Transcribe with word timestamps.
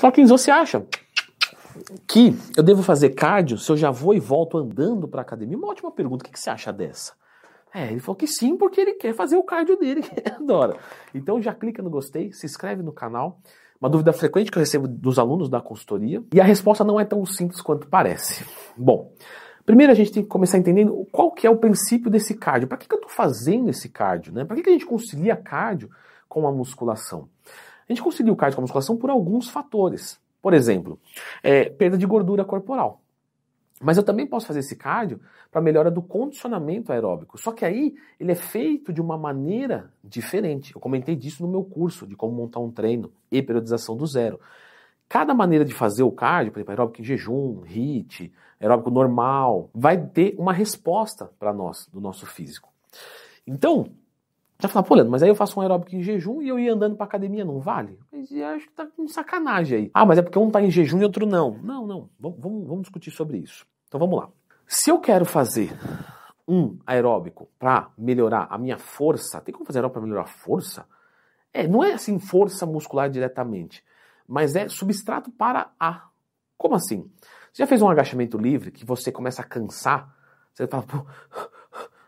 Clóquins, 0.00 0.30
você 0.30 0.50
acha 0.50 0.82
que 2.08 2.34
eu 2.56 2.62
devo 2.62 2.82
fazer 2.82 3.10
cardio 3.10 3.58
se 3.58 3.70
eu 3.70 3.76
já 3.76 3.90
vou 3.90 4.14
e 4.14 4.18
volto 4.18 4.56
andando 4.56 5.06
para 5.06 5.20
academia? 5.20 5.58
Uma 5.58 5.68
ótima 5.68 5.90
pergunta. 5.90 6.22
O 6.22 6.24
que, 6.24 6.32
que 6.32 6.40
você 6.40 6.48
acha 6.48 6.72
dessa? 6.72 7.12
É, 7.74 7.90
ele 7.90 8.00
falou 8.00 8.16
que 8.16 8.26
sim, 8.26 8.56
porque 8.56 8.80
ele 8.80 8.94
quer 8.94 9.14
fazer 9.14 9.36
o 9.36 9.42
cardio 9.42 9.76
dele, 9.76 10.00
que 10.02 10.18
ele 10.18 10.34
adora. 10.34 10.78
Então 11.14 11.40
já 11.42 11.52
clica 11.52 11.82
no 11.82 11.90
gostei, 11.90 12.32
se 12.32 12.46
inscreve 12.46 12.82
no 12.82 12.92
canal. 12.92 13.42
Uma 13.78 13.90
dúvida 13.90 14.10
frequente 14.10 14.50
que 14.50 14.56
eu 14.56 14.60
recebo 14.60 14.88
dos 14.88 15.18
alunos 15.18 15.50
da 15.50 15.60
consultoria. 15.60 16.24
E 16.32 16.40
a 16.40 16.44
resposta 16.44 16.82
não 16.82 16.98
é 16.98 17.04
tão 17.04 17.26
simples 17.26 17.60
quanto 17.60 17.86
parece. 17.86 18.42
Bom, 18.74 19.12
primeiro 19.66 19.92
a 19.92 19.94
gente 19.94 20.12
tem 20.12 20.22
que 20.22 20.30
começar 20.30 20.56
entendendo 20.56 21.06
qual 21.12 21.30
que 21.30 21.46
é 21.46 21.50
o 21.50 21.58
princípio 21.58 22.10
desse 22.10 22.34
cardio. 22.34 22.66
Para 22.66 22.78
que, 22.78 22.88
que 22.88 22.94
eu 22.94 23.00
estou 23.00 23.10
fazendo 23.10 23.68
esse 23.68 23.90
cardio? 23.90 24.32
Né? 24.32 24.46
Para 24.46 24.56
que, 24.56 24.62
que 24.62 24.70
a 24.70 24.72
gente 24.72 24.86
concilia 24.86 25.36
cardio 25.36 25.90
com 26.26 26.48
a 26.48 26.52
musculação? 26.52 27.28
A 27.90 27.92
gente 27.92 28.30
o 28.30 28.36
cardio 28.36 28.54
com 28.54 28.60
a 28.60 28.62
musculação 28.62 28.96
por 28.96 29.10
alguns 29.10 29.48
fatores. 29.48 30.20
Por 30.40 30.54
exemplo, 30.54 30.96
é, 31.42 31.68
perda 31.68 31.98
de 31.98 32.06
gordura 32.06 32.44
corporal. 32.44 33.02
Mas 33.82 33.96
eu 33.96 34.04
também 34.04 34.26
posso 34.26 34.46
fazer 34.46 34.60
esse 34.60 34.76
cardio 34.76 35.20
para 35.50 35.60
melhora 35.60 35.90
do 35.90 36.00
condicionamento 36.00 36.92
aeróbico. 36.92 37.36
Só 37.36 37.50
que 37.50 37.64
aí 37.64 37.96
ele 38.20 38.30
é 38.30 38.36
feito 38.36 38.92
de 38.92 39.00
uma 39.00 39.18
maneira 39.18 39.92
diferente. 40.04 40.72
Eu 40.72 40.80
comentei 40.80 41.16
disso 41.16 41.42
no 41.42 41.50
meu 41.50 41.64
curso 41.64 42.06
de 42.06 42.14
como 42.14 42.32
montar 42.32 42.60
um 42.60 42.70
treino 42.70 43.10
e 43.28 43.42
periodização 43.42 43.96
do 43.96 44.06
zero. 44.06 44.38
Cada 45.08 45.34
maneira 45.34 45.64
de 45.64 45.74
fazer 45.74 46.04
o 46.04 46.12
cardio, 46.12 46.52
por 46.52 46.60
exemplo, 46.60 46.70
aeróbico 46.70 47.00
em 47.00 47.04
jejum, 47.04 47.64
HIIT, 47.64 48.32
aeróbico 48.60 48.90
normal, 48.90 49.68
vai 49.74 50.00
ter 50.00 50.36
uma 50.38 50.52
resposta 50.52 51.28
para 51.40 51.52
nós, 51.52 51.88
do 51.92 52.00
nosso 52.00 52.24
físico. 52.24 52.68
Então, 53.44 53.90
já 54.60 54.68
falar, 54.68 54.82
pô, 54.84 54.94
Leandro, 54.94 55.10
mas 55.10 55.22
aí 55.22 55.28
eu 55.28 55.34
faço 55.34 55.58
um 55.58 55.62
aeróbico 55.62 55.94
em 55.94 56.02
jejum 56.02 56.42
e 56.42 56.48
eu 56.48 56.58
ia 56.58 56.72
andando 56.72 56.96
pra 56.96 57.06
academia, 57.06 57.44
não 57.44 57.60
vale? 57.60 57.98
Mas 58.12 58.30
eu 58.30 58.46
acho 58.46 58.66
que 58.66 58.72
tá 58.72 58.86
com 58.86 59.08
sacanagem 59.08 59.78
aí. 59.78 59.90
Ah, 59.94 60.04
mas 60.04 60.18
é 60.18 60.22
porque 60.22 60.38
um 60.38 60.50
tá 60.50 60.60
em 60.60 60.70
jejum 60.70 61.00
e 61.00 61.04
outro 61.04 61.26
não. 61.26 61.58
Não, 61.62 61.86
não. 61.86 62.10
Vamos, 62.18 62.38
vamos, 62.40 62.66
vamos 62.66 62.82
discutir 62.82 63.10
sobre 63.10 63.38
isso. 63.38 63.66
Então 63.88 63.98
vamos 63.98 64.18
lá. 64.18 64.28
Se 64.66 64.90
eu 64.90 65.00
quero 65.00 65.24
fazer 65.24 65.72
um 66.46 66.78
aeróbico 66.86 67.48
para 67.58 67.90
melhorar 67.96 68.48
a 68.50 68.58
minha 68.58 68.78
força, 68.78 69.40
tem 69.40 69.52
como 69.52 69.64
fazer 69.64 69.78
aeróbico 69.78 70.00
para 70.00 70.06
melhorar 70.06 70.24
a 70.24 70.32
força? 70.32 70.86
É, 71.52 71.66
não 71.66 71.82
é 71.82 71.92
assim 71.92 72.18
força 72.18 72.66
muscular 72.66 73.10
diretamente, 73.10 73.84
mas 74.26 74.54
é 74.54 74.68
substrato 74.68 75.30
para 75.30 75.70
a. 75.78 76.08
Como 76.56 76.74
assim? 76.74 77.10
Você 77.52 77.62
já 77.62 77.66
fez 77.66 77.82
um 77.82 77.88
agachamento 77.88 78.38
livre 78.38 78.70
que 78.70 78.84
você 78.84 79.10
começa 79.10 79.42
a 79.42 79.44
cansar? 79.44 80.14
Você 80.52 80.66
fala, 80.66 80.82
pô, 80.82 81.06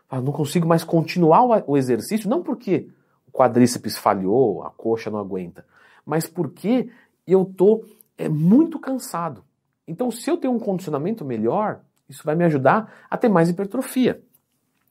ah, 0.09 0.21
não 0.21 0.31
consigo 0.31 0.67
mais 0.67 0.83
continuar 0.83 1.63
o 1.67 1.77
exercício, 1.77 2.29
não 2.29 2.43
porque 2.43 2.89
o 3.27 3.31
quadríceps 3.31 3.97
falhou, 3.97 4.63
a 4.63 4.69
coxa 4.69 5.09
não 5.09 5.19
aguenta, 5.19 5.65
mas 6.05 6.27
porque 6.27 6.89
eu 7.25 7.45
tô 7.45 7.83
é, 8.17 8.29
muito 8.29 8.79
cansado. 8.79 9.43
Então, 9.87 10.11
se 10.11 10.29
eu 10.29 10.37
tenho 10.37 10.53
um 10.53 10.59
condicionamento 10.59 11.25
melhor, 11.25 11.81
isso 12.07 12.23
vai 12.23 12.35
me 12.35 12.43
ajudar 12.45 13.05
a 13.09 13.17
ter 13.17 13.29
mais 13.29 13.49
hipertrofia. 13.49 14.21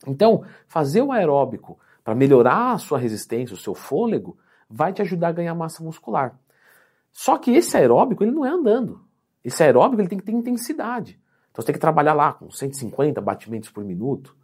Então, 0.06 0.44
fazer 0.66 1.02
o 1.02 1.12
aeróbico 1.12 1.78
para 2.02 2.14
melhorar 2.14 2.72
a 2.72 2.78
sua 2.78 2.98
resistência, 2.98 3.54
o 3.54 3.58
seu 3.58 3.74
fôlego, 3.74 4.36
vai 4.68 4.92
te 4.92 5.02
ajudar 5.02 5.28
a 5.28 5.32
ganhar 5.32 5.54
massa 5.54 5.82
muscular. 5.82 6.38
Só 7.12 7.38
que 7.38 7.52
esse 7.52 7.76
aeróbico, 7.76 8.24
ele 8.24 8.32
não 8.32 8.44
é 8.44 8.50
andando. 8.50 9.04
Esse 9.44 9.62
aeróbico, 9.62 10.00
ele 10.00 10.08
tem 10.08 10.18
que 10.18 10.24
ter 10.24 10.32
intensidade. 10.32 11.20
Então, 11.50 11.62
você 11.62 11.66
tem 11.66 11.74
que 11.74 11.80
trabalhar 11.80 12.14
lá 12.14 12.32
com 12.32 12.50
150 12.50 13.20
batimentos 13.20 13.70
por 13.70 13.84
minuto, 13.84 14.34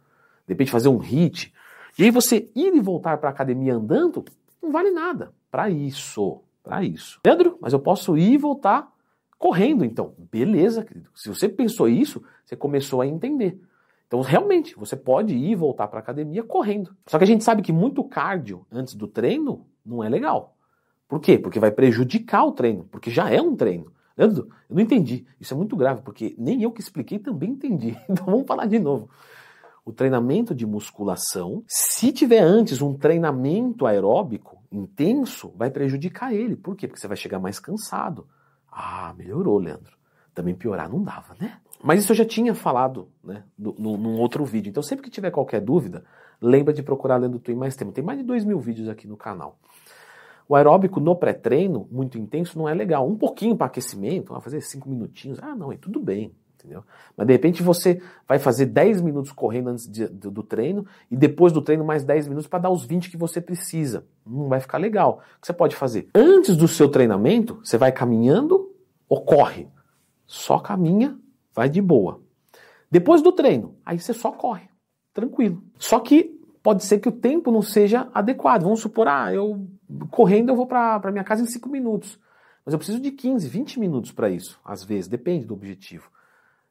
de 0.49 0.53
repente 0.53 0.71
fazer 0.71 0.89
um 0.89 0.97
hit. 0.97 1.53
E 1.97 2.03
aí 2.03 2.09
você 2.09 2.49
ir 2.55 2.75
e 2.75 2.81
voltar 2.81 3.19
para 3.19 3.29
a 3.29 3.31
academia 3.31 3.75
andando 3.75 4.25
não 4.61 4.71
vale 4.71 4.89
nada. 4.89 5.31
Para 5.51 5.69
isso, 5.69 6.41
para 6.63 6.83
isso. 6.83 7.19
Leandro, 7.23 7.57
mas 7.61 7.71
eu 7.71 7.79
posso 7.79 8.17
ir 8.17 8.33
e 8.33 8.37
voltar 8.37 8.91
correndo 9.37 9.85
então. 9.85 10.15
Beleza, 10.31 10.83
querido. 10.83 11.09
Se 11.13 11.29
você 11.29 11.47
pensou 11.47 11.87
isso, 11.87 12.23
você 12.43 12.55
começou 12.55 13.01
a 13.01 13.07
entender. 13.07 13.61
Então, 14.07 14.21
realmente, 14.21 14.75
você 14.75 14.95
pode 14.95 15.35
ir 15.35 15.51
e 15.51 15.55
voltar 15.55 15.87
para 15.87 15.99
a 15.99 16.01
academia 16.01 16.41
correndo. 16.41 16.95
Só 17.05 17.19
que 17.19 17.25
a 17.25 17.27
gente 17.27 17.43
sabe 17.43 17.61
que 17.61 17.71
muito 17.71 18.03
cardio 18.03 18.65
antes 18.71 18.95
do 18.95 19.07
treino 19.07 19.67
não 19.85 20.03
é 20.03 20.09
legal. 20.09 20.57
Por 21.07 21.19
quê? 21.19 21.37
Porque 21.37 21.59
vai 21.59 21.71
prejudicar 21.71 22.43
o 22.43 22.53
treino, 22.53 22.85
porque 22.89 23.11
já 23.11 23.29
é 23.29 23.39
um 23.39 23.55
treino. 23.55 23.91
Leandro, 24.17 24.49
eu 24.67 24.75
não 24.75 24.81
entendi. 24.81 25.27
Isso 25.39 25.53
é 25.53 25.57
muito 25.57 25.75
grave, 25.75 26.01
porque 26.01 26.33
nem 26.39 26.63
eu 26.63 26.71
que 26.71 26.81
expliquei 26.81 27.19
também 27.19 27.51
entendi. 27.51 27.95
Então 28.09 28.25
vamos 28.25 28.47
falar 28.47 28.65
de 28.65 28.79
novo 28.79 29.09
o 29.89 29.93
treinamento 29.93 30.53
de 30.53 30.67
musculação, 30.67 31.63
se 31.67 32.11
tiver 32.11 32.41
antes 32.41 32.79
um 32.79 32.93
treinamento 32.93 33.87
aeróbico 33.87 34.61
intenso, 34.71 35.51
vai 35.57 35.71
prejudicar 35.71 36.31
ele. 36.31 36.55
Por 36.55 36.75
quê? 36.75 36.87
Porque 36.87 37.01
você 37.01 37.07
vai 37.07 37.17
chegar 37.17 37.39
mais 37.39 37.59
cansado. 37.59 38.27
Ah, 38.71 39.15
melhorou, 39.17 39.57
Leandro. 39.57 39.97
Também 40.31 40.53
piorar 40.53 40.87
não 40.87 41.01
dava, 41.01 41.35
né? 41.39 41.57
Mas 41.83 42.03
isso 42.03 42.11
eu 42.11 42.15
já 42.15 42.23
tinha 42.23 42.53
falado, 42.53 43.09
né, 43.23 43.43
no, 43.57 43.73
no, 43.79 43.97
num 43.97 44.19
outro 44.19 44.45
vídeo. 44.45 44.69
Então, 44.69 44.83
sempre 44.83 45.03
que 45.03 45.09
tiver 45.09 45.31
qualquer 45.31 45.59
dúvida, 45.59 46.05
lembra 46.39 46.71
de 46.71 46.83
procurar 46.83 47.17
Leandro 47.17 47.39
Twin 47.39 47.55
mais 47.55 47.75
tempo. 47.75 47.91
Tem 47.91 48.03
mais 48.03 48.19
de 48.19 48.23
dois 48.23 48.45
mil 48.45 48.59
vídeos 48.59 48.89
aqui 48.89 49.07
no 49.07 49.17
canal. 49.17 49.57
O 50.47 50.55
aeróbico 50.55 50.99
no 50.99 51.15
pré-treino, 51.15 51.87
muito 51.91 52.15
intenso, 52.19 52.59
não 52.59 52.69
é 52.69 52.75
legal. 52.75 53.09
Um 53.09 53.17
pouquinho 53.17 53.57
para 53.57 53.65
aquecimento, 53.65 54.35
ah, 54.35 54.41
fazer 54.41 54.61
cinco 54.61 54.87
minutinhos, 54.87 55.39
ah, 55.41 55.55
não, 55.55 55.71
é 55.71 55.77
tudo 55.77 55.99
bem 55.99 56.31
entendeu? 56.59 56.83
Mas 57.15 57.25
de 57.25 57.33
repente 57.33 57.63
você 57.63 58.01
vai 58.27 58.37
fazer 58.37 58.65
10 58.65 59.01
minutos 59.01 59.31
correndo 59.31 59.69
antes 59.69 59.89
de, 59.89 60.07
do, 60.07 60.29
do, 60.29 60.43
treino 60.43 60.85
e 61.09 61.15
depois 61.15 61.53
do 61.53 61.61
treino 61.61 61.85
mais 61.85 62.03
10 62.03 62.27
minutos 62.27 62.47
para 62.47 62.59
dar 62.59 62.69
os 62.69 62.83
20 62.83 63.09
que 63.09 63.17
você 63.17 63.39
precisa. 63.39 64.05
Não 64.25 64.49
vai 64.49 64.59
ficar 64.59 64.77
legal. 64.77 65.21
O 65.37 65.41
que 65.41 65.47
você 65.47 65.53
pode 65.53 65.75
fazer? 65.75 66.09
Antes 66.13 66.57
do 66.57 66.67
seu 66.67 66.89
treinamento, 66.89 67.59
você 67.63 67.77
vai 67.77 67.91
caminhando 67.91 68.73
ou 69.07 69.23
corre? 69.23 69.67
Só 70.27 70.59
caminha, 70.59 71.17
vai 71.53 71.69
de 71.69 71.81
boa. 71.81 72.21
Depois 72.91 73.21
do 73.21 73.31
treino, 73.31 73.75
aí 73.85 73.97
você 73.99 74.13
só 74.13 74.31
corre, 74.31 74.67
tranquilo. 75.13 75.63
Só 75.77 75.99
que 75.99 76.39
pode 76.61 76.83
ser 76.83 76.99
que 76.99 77.09
o 77.09 77.11
tempo 77.11 77.51
não 77.51 77.61
seja 77.61 78.09
adequado. 78.13 78.63
Vamos 78.63 78.81
supor, 78.81 79.07
ah, 79.07 79.33
eu 79.33 79.67
correndo 80.11 80.49
eu 80.49 80.55
vou 80.55 80.67
para 80.67 81.11
minha 81.11 81.23
casa 81.23 81.41
em 81.41 81.45
5 81.45 81.69
minutos. 81.69 82.19
Mas 82.65 82.73
eu 82.73 82.77
preciso 82.77 82.99
de 82.99 83.11
15, 83.11 83.47
20 83.47 83.79
minutos 83.79 84.11
para 84.11 84.29
isso, 84.29 84.59
às 84.63 84.83
vezes, 84.83 85.07
depende 85.07 85.45
do 85.45 85.53
objetivo. 85.53 86.11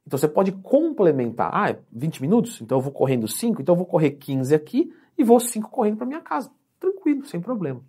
Então 0.09 0.19
você 0.19 0.27
pode 0.27 0.53
complementar. 0.53 1.51
Ah, 1.53 1.77
20 1.93 2.17
é 2.17 2.21
minutos? 2.23 2.63
Então 2.63 2.79
eu 2.79 2.83
vou 2.83 2.91
correndo 2.91 3.29
5, 3.29 3.61
então 3.61 3.75
eu 3.75 3.77
vou 3.77 3.87
correr 3.87 4.13
15 4.13 4.55
aqui 4.55 4.91
e 5.19 5.23
vou 5.23 5.39
5 5.39 5.71
correndo 5.71 5.99
para 5.99 6.07
minha 6.07 6.23
casa. 6.23 6.51
Tranquilo, 6.81 7.27
sem 7.27 7.43
problema. 7.43 7.83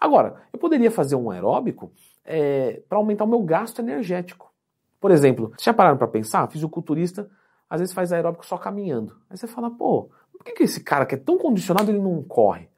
Agora, 0.00 0.36
eu 0.50 0.58
poderia 0.58 0.90
fazer 0.90 1.14
um 1.14 1.30
aeróbico 1.30 1.92
é, 2.24 2.80
para 2.88 2.96
aumentar 2.96 3.24
o 3.24 3.28
meu 3.28 3.42
gasto 3.42 3.80
energético. 3.80 4.50
Por 4.98 5.10
exemplo, 5.10 5.48
vocês 5.50 5.64
já 5.64 5.74
pararam 5.74 5.98
para 5.98 6.08
pensar? 6.08 6.50
Fisiculturista 6.50 7.28
às 7.68 7.80
vezes 7.80 7.94
faz 7.94 8.14
aeróbico 8.14 8.46
só 8.46 8.56
caminhando. 8.56 9.14
Aí 9.28 9.36
você 9.36 9.46
fala, 9.46 9.70
pô, 9.70 10.08
por 10.32 10.42
que, 10.42 10.52
que 10.52 10.62
esse 10.62 10.82
cara 10.82 11.04
que 11.04 11.16
é 11.16 11.18
tão 11.18 11.36
condicionado 11.36 11.90
ele 11.90 12.00
não 12.00 12.22
corre? 12.22 12.70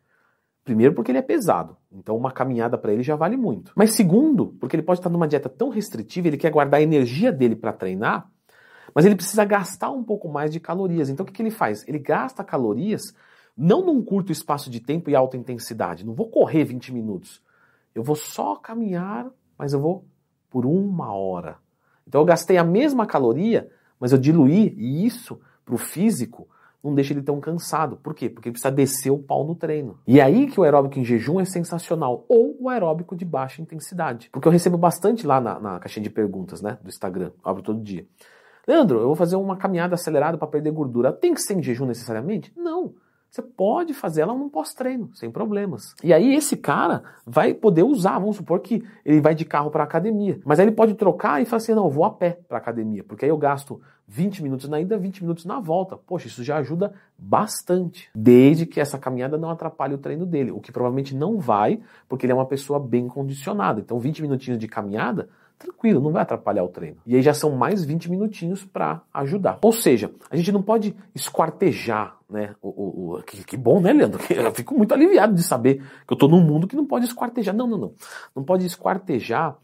Primeiro, 0.65 0.95
porque 0.95 1.13
ele 1.13 1.19
é 1.19 1.23
pesado. 1.23 1.77
Então, 1.93 2.17
uma 2.17 2.33
caminhada 2.33 2.77
para 2.77 2.93
ele 2.93 3.05
já 3.05 3.15
vale 3.15 3.37
muito. 3.37 3.71
Mas 3.77 3.95
segundo, 3.95 4.49
porque 4.59 4.75
ele 4.75 4.83
pode 4.83 4.99
estar 4.99 5.11
numa 5.11 5.29
dieta 5.29 5.49
tão 5.49 5.69
restritiva, 5.69 6.27
ele 6.27 6.37
quer 6.37 6.51
guardar 6.51 6.81
a 6.81 6.83
energia 6.83 7.31
dele 7.31 7.55
para 7.55 7.73
treinar 7.73 8.29
mas 8.95 9.05
ele 9.05 9.17
precisa 9.17 9.45
gastar 9.45 9.91
um 9.91 10.03
pouco 10.03 10.29
mais 10.29 10.51
de 10.51 10.61
calorias. 10.61 11.09
Então 11.09 11.25
o 11.25 11.27
que, 11.27 11.33
que 11.33 11.43
ele 11.43 11.51
faz? 11.51 11.87
Ele 11.89 11.99
gasta 11.99 12.45
calorias 12.45 13.15
não 13.57 13.85
num 13.85 14.03
curto 14.03 14.33
espaço 14.33 14.71
de 14.71 14.81
tempo 14.81 15.11
e 15.11 15.15
alta 15.15 15.37
intensidade. 15.37 16.05
Não 16.05 16.15
vou 16.15 16.29
correr 16.29 16.65
20 16.65 16.93
minutos. 16.93 17.43
Eu 17.95 18.03
vou 18.03 18.17
só 18.17 18.57
caminhar, 18.57 19.29
mas 19.59 19.73
eu 19.73 19.81
vou 19.81 20.05
por 20.49 20.65
uma 20.65 21.13
hora. 21.13 21.59
Então 22.07 22.21
eu 22.21 22.25
gastei 22.25 22.57
a 22.57 22.65
mesma 22.65 23.07
caloria, 23.07 23.71
mas 23.99 24.13
eu 24.13 24.19
diluí, 24.19 24.75
e 24.77 25.05
isso 25.07 25.41
para 25.65 25.75
o 25.75 25.79
físico 25.79 26.49
não 26.83 26.95
deixa 26.95 27.13
ele 27.13 27.23
tão 27.23 27.39
cansado. 27.41 27.97
Por 27.97 28.15
quê? 28.15 28.29
Porque 28.29 28.49
ele 28.49 28.55
precisa 28.55 28.73
descer 28.73 29.11
o 29.11 29.19
pau 29.19 29.47
no 29.47 29.55
treino. 29.55 29.99
E 30.07 30.19
é 30.19 30.23
aí 30.23 30.47
que 30.47 30.59
o 30.59 30.63
aeróbico 30.63 30.99
em 30.99 31.05
jejum 31.05 31.39
é 31.39 31.45
sensacional. 31.45 32.25
Ou 32.29 32.57
o 32.59 32.69
aeróbico 32.69 33.15
de 33.15 33.25
baixa 33.25 33.61
intensidade. 33.61 34.31
Porque 34.33 34.49
eu 34.49 34.53
recebo 34.53 34.79
bastante 34.79 35.27
lá 35.27 35.41
na, 35.41 35.61
na 35.61 35.79
caixinha 35.79 36.03
de 36.03 36.11
perguntas, 36.11 36.63
né? 36.63 36.79
Do 36.83 36.89
Instagram. 36.89 37.33
abro 37.45 37.63
todo 37.63 37.83
dia. 37.83 38.07
Leandro, 38.71 39.01
eu 39.01 39.07
vou 39.09 39.17
fazer 39.17 39.35
uma 39.35 39.57
caminhada 39.57 39.97
acelerada 39.97 40.39
para 40.39 40.47
perder 40.47 40.71
gordura. 40.71 41.13
Tem 41.13 41.35
que 41.35 41.43
ser 41.43 41.59
em 41.59 41.63
jejum 41.63 41.87
necessariamente? 41.87 42.53
Não. 42.57 42.95
Você 43.29 43.43
pode 43.43 43.93
fazer 43.93 44.21
ela 44.23 44.33
num 44.33 44.49
pós-treino, 44.49 45.11
sem 45.13 45.29
problemas. 45.29 45.93
E 46.05 46.13
aí 46.13 46.35
esse 46.35 46.57
cara 46.57 47.03
vai 47.27 47.53
poder 47.53 47.83
usar, 47.83 48.21
vamos 48.21 48.37
supor 48.37 48.61
que 48.61 48.85
ele 49.05 49.21
vai 49.21 49.35
de 49.35 49.45
carro 49.45 49.73
para 49.73 49.83
academia, 49.83 50.41
mas 50.45 50.61
aí 50.61 50.67
ele 50.67 50.75
pode 50.75 50.95
trocar 50.95 51.43
e 51.43 51.45
falar 51.45 51.59
assim, 51.59 51.75
não, 51.75 51.85
eu 51.85 51.91
vou 51.91 52.05
a 52.05 52.11
pé 52.11 52.41
para 52.49 52.59
academia, 52.59 53.03
porque 53.03 53.25
aí 53.25 53.31
eu 53.31 53.37
gasto 53.37 53.81
20 54.07 54.43
minutos 54.43 54.69
na 54.69 54.81
ida, 54.81 54.97
20 54.97 55.23
minutos 55.23 55.45
na 55.45 55.59
volta. 55.61 55.97
Poxa, 55.97 56.29
isso 56.29 56.43
já 56.43 56.57
ajuda 56.59 56.93
bastante, 57.17 58.09
desde 58.15 58.67
que 58.67 58.81
essa 58.81 58.99
caminhada 58.99 59.37
não 59.37 59.51
atrapalhe 59.51 59.95
o 59.95 59.99
treino 59.99 60.27
dele, 60.27 60.53
o 60.53 60.61
que 60.61 60.73
provavelmente 60.73 61.15
não 61.15 61.39
vai, 61.39 61.81
porque 62.09 62.27
ele 62.27 62.33
é 62.33 62.37
uma 62.37 62.47
pessoa 62.47 62.79
bem 62.79 63.09
condicionada. 63.09 63.81
Então 63.81 63.99
20 63.99 64.23
minutinhos 64.23 64.59
de 64.59 64.67
caminhada 64.67 65.29
tranquilo, 65.61 66.01
não 66.01 66.11
vai 66.11 66.23
atrapalhar 66.23 66.65
o 66.65 66.69
treino. 66.69 66.97
E 67.07 67.15
aí 67.15 67.23
já 67.23 67.35
são 67.35 67.51
mais 67.51 67.85
20 67.85 68.11
minutinhos 68.11 68.65
para 68.65 69.03
ajudar. 69.13 69.59
Ou 69.63 69.73
seja, 69.73 70.11
a 70.31 70.37
gente 70.37 70.51
não 70.51 70.63
pode 70.63 70.97
esquartejar, 71.15 72.17
né? 72.29 72.55
O, 72.63 72.69
o, 72.69 73.19
o 73.19 73.23
que, 73.23 73.45
que, 73.45 73.57
bom, 73.57 73.79
né, 73.81 73.93
Leandro? 73.93 74.21
Eu 74.33 74.53
fico 74.53 74.75
muito 74.75 74.95
aliviado 74.95 75.35
de 75.35 75.43
saber 75.43 75.77
que 76.07 76.13
eu 76.13 76.15
estou 76.15 76.29
num 76.29 76.41
mundo 76.41 76.67
que 76.67 76.75
não 76.75 76.87
pode 76.87 77.05
esquartejar. 77.05 77.55
Não, 77.55 77.67
não, 77.67 77.79
não. 77.79 77.93
Não 78.35 78.43
pode 78.43 78.65
esquartejar 78.65 79.57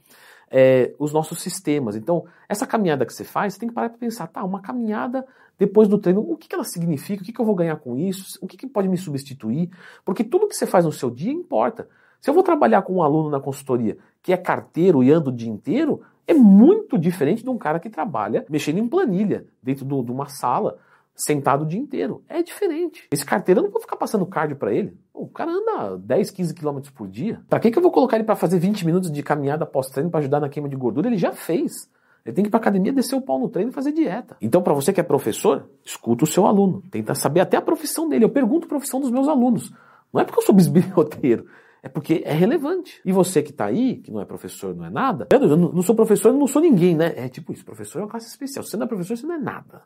é, 0.51 0.95
os 0.99 1.13
nossos 1.13 1.41
sistemas. 1.41 1.97
Então, 1.97 2.27
essa 2.49 2.67
caminhada 2.67 3.07
que 3.07 3.13
você 3.13 3.25
faz, 3.25 3.55
você 3.55 3.61
tem 3.61 3.69
que 3.69 3.75
parar 3.75 3.89
para 3.89 3.99
pensar, 3.99 4.27
tá, 4.27 4.45
uma 4.45 4.61
caminhada 4.61 5.27
depois 5.59 5.89
do 5.89 5.99
treino, 5.99 6.21
o 6.21 6.37
que, 6.37 6.49
que 6.49 6.55
ela 6.55 6.65
significa, 6.65 7.23
o 7.23 7.25
que, 7.25 7.33
que 7.33 7.41
eu 7.41 7.47
vou 7.47 7.55
ganhar 7.55 7.77
com 7.77 7.97
isso, 7.97 8.39
o 8.43 8.47
que, 8.47 8.59
que 8.59 8.67
pode 8.67 8.89
me 8.89 8.99
substituir, 8.99 9.71
porque 10.05 10.23
tudo 10.23 10.47
que 10.47 10.55
você 10.55 10.67
faz 10.67 10.85
no 10.85 10.93
seu 10.93 11.11
dia 11.11 11.33
importa. 11.33 11.89
Se 12.21 12.31
eu 12.31 12.35
vou 12.35 12.43
trabalhar 12.43 12.83
com 12.83 12.95
um 12.95 13.03
aluno 13.03 13.31
na 13.31 13.41
consultoria 13.41 13.97
que 14.23 14.33
é 14.33 14.37
carteiro 14.37 15.03
e 15.03 15.13
anda 15.13 15.31
o 15.31 15.33
dia 15.33 15.51
inteiro, 15.51 16.03
é 16.27 16.35
muito 16.35 16.99
diferente 16.99 17.43
de 17.43 17.49
um 17.49 17.57
cara 17.57 17.79
que 17.79 17.89
trabalha 17.89 18.45
mexendo 18.49 18.79
em 18.79 18.89
planilha 18.89 19.47
dentro 19.63 19.85
do, 19.85 20.03
de 20.03 20.11
uma 20.11 20.27
sala, 20.27 20.79
sentado 21.15 21.63
o 21.63 21.67
dia 21.67 21.79
inteiro. 21.79 22.23
É 22.29 22.43
diferente. 22.43 23.07
Esse 23.11 23.25
carteiro 23.25 23.61
eu 23.61 23.65
não 23.65 23.71
vou 23.71 23.81
ficar 23.81 23.97
passando 23.97 24.27
cardio 24.27 24.57
para 24.57 24.73
ele. 24.73 24.97
O 25.15 25.29
cara 25.29 25.51
anda 25.51 25.97
10, 25.97 26.31
15 26.31 26.55
quilômetros 26.55 26.93
por 26.93 27.09
dia. 27.09 27.41
Para 27.49 27.61
que, 27.61 27.71
que 27.71 27.79
eu 27.79 27.83
vou 27.83 27.93
colocar 27.93 28.17
ele 28.17 28.25
para 28.25 28.37
fazer 28.37 28.59
20 28.59 28.85
minutos 28.85 29.11
de 29.11 29.23
caminhada 29.23 29.65
pós-treino 29.65 30.11
para 30.11 30.21
ajudar 30.21 30.41
na 30.41 30.49
queima 30.49 30.69
de 30.69 30.77
gordura? 30.77 31.09
Ele 31.09 31.17
já 31.17 31.33
fez. 31.33 31.89
Ele 32.25 32.35
tem 32.35 32.43
que 32.43 32.49
ir 32.49 32.51
para 32.51 32.59
academia, 32.59 32.93
descer 32.93 33.15
o 33.15 33.23
pau 33.23 33.39
no 33.39 33.49
treino 33.49 33.71
e 33.71 33.73
fazer 33.73 33.93
dieta. 33.93 34.37
Então, 34.43 34.61
para 34.61 34.75
você 34.75 34.93
que 34.93 35.01
é 35.01 35.05
professor, 35.05 35.71
escuta 35.85 36.25
o 36.25 36.27
seu 36.27 36.45
aluno. 36.45 36.83
Tenta 36.91 37.15
saber 37.15 37.41
até 37.41 37.57
a 37.57 37.63
profissão 37.63 38.09
dele. 38.09 38.25
Eu 38.25 38.31
pergunto 38.31 38.67
a 38.67 38.69
profissão 38.69 39.01
dos 39.01 39.13
meus 39.13 39.29
alunos. 39.29 39.73
Não 40.13 40.21
é 40.21 40.25
porque 40.25 40.41
eu 40.41 40.45
sou 40.45 40.55
bisbilhoteiro. 40.55 41.47
É 41.87 41.89
porque 41.89 42.21
é 42.25 42.33
relevante. 42.33 43.01
E 43.05 43.13
você 43.13 43.41
que 43.41 43.51
está 43.51 43.67
aí, 43.67 43.99
que 43.99 44.11
não 44.11 44.21
é 44.21 44.25
professor, 44.25 44.75
não 44.75 44.85
é 44.85 44.91
nada, 44.91 45.29
eu 45.31 45.57
não 45.57 45.83
sou 45.83 45.95
professor, 45.95 46.31
eu 46.31 46.37
não 46.37 46.49
sou 46.49 46.61
ninguém, 46.61 46.97
né? 46.97 47.15
É 47.17 47.29
tipo 47.29 47.53
isso, 47.53 47.65
professor 47.65 48.01
é 48.01 48.03
uma 48.03 48.11
classe 48.11 48.27
especial. 48.27 48.65
Se 48.65 48.71
você 48.71 48.77
não 48.77 48.87
é 48.87 48.89
professor, 48.89 49.17
você 49.17 49.25
não 49.25 49.37
é 49.37 49.39
nada. 49.39 49.83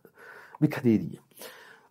Brincadeirinha. 0.59 1.21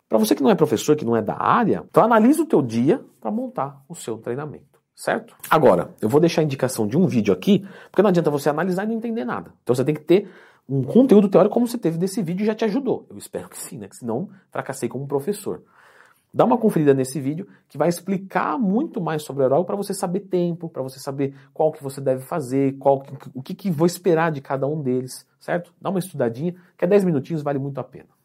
Para 0.08 0.18
você 0.18 0.34
que 0.34 0.42
não 0.42 0.50
é 0.50 0.56
professor, 0.56 0.96
que 0.96 1.04
não 1.04 1.16
é 1.16 1.22
da 1.22 1.40
área, 1.40 1.84
então 1.88 2.02
analisa 2.02 2.42
o 2.42 2.44
teu 2.44 2.60
dia 2.60 3.00
para 3.20 3.30
montar 3.30 3.84
o 3.88 3.94
seu 3.94 4.18
treinamento, 4.18 4.80
certo? 4.96 5.36
Agora, 5.48 5.94
eu 6.02 6.08
vou 6.08 6.20
deixar 6.20 6.40
a 6.40 6.44
indicação 6.44 6.88
de 6.88 6.98
um 6.98 7.06
vídeo 7.06 7.32
aqui, 7.32 7.64
porque 7.88 8.02
não 8.02 8.08
adianta 8.10 8.32
você 8.32 8.50
analisar 8.50 8.82
e 8.82 8.88
não 8.88 8.94
entender 8.96 9.24
nada. 9.24 9.52
Então 9.62 9.76
você 9.76 9.84
tem 9.84 9.94
que 9.94 10.00
ter 10.00 10.28
um 10.68 10.82
conteúdo 10.82 11.28
teórico 11.28 11.54
como 11.54 11.68
você 11.68 11.78
teve 11.78 11.98
desse 11.98 12.20
vídeo 12.20 12.42
e 12.42 12.46
já 12.46 12.54
te 12.56 12.64
ajudou. 12.64 13.06
Eu 13.08 13.16
espero 13.16 13.48
que 13.48 13.56
sim, 13.56 13.78
né? 13.78 13.86
Que 13.86 13.94
senão 13.94 14.28
fracassei 14.50 14.88
como 14.88 15.06
professor. 15.06 15.62
Dá 16.32 16.44
uma 16.44 16.56
conferida 16.56 16.94
nesse 16.94 17.20
vídeo 17.20 17.48
que 17.68 17.76
vai 17.76 17.88
explicar 17.88 18.56
muito 18.56 19.00
mais 19.00 19.22
sobre 19.22 19.42
o 19.42 19.44
aeróbico 19.44 19.66
para 19.66 19.76
você 19.76 19.92
saber 19.92 20.20
tempo, 20.20 20.68
para 20.68 20.82
você 20.82 21.00
saber 21.00 21.34
qual 21.52 21.72
que 21.72 21.82
você 21.82 22.00
deve 22.00 22.22
fazer, 22.22 22.76
qual 22.78 23.02
o 23.34 23.42
que, 23.42 23.54
que 23.54 23.70
vou 23.70 23.86
esperar 23.86 24.30
de 24.30 24.40
cada 24.40 24.66
um 24.66 24.80
deles, 24.80 25.26
certo? 25.40 25.74
Dá 25.80 25.90
uma 25.90 25.98
estudadinha, 25.98 26.54
que 26.78 26.84
é 26.84 26.88
10 26.88 27.04
minutinhos, 27.04 27.42
vale 27.42 27.58
muito 27.58 27.78
a 27.78 27.84
pena. 27.84 28.19